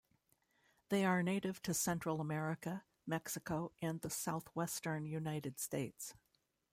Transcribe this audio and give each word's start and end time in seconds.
They 0.89 1.05
are 1.05 1.21
native 1.21 1.61
to 1.61 1.75
Central 1.75 2.21
America, 2.21 2.85
Mexico, 3.05 3.71
and 3.83 4.01
the 4.01 4.09
southwestern 4.09 5.05
United 5.05 5.59
States. 5.59 6.15